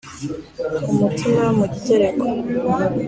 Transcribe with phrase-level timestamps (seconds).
[0.91, 2.25] Umutima mu gitereko